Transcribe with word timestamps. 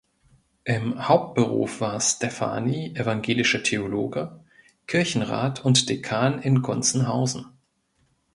Im 0.63 1.07
Hauptberuf 1.07 1.79
war 1.79 1.99
Stephani 2.01 2.91
evangelischer 2.95 3.61
Theologe, 3.61 4.39
Kirchenrat 4.87 5.63
und 5.63 5.89
Dekan 5.89 6.41
in 6.41 6.63
Gunzenhausen. 6.63 7.45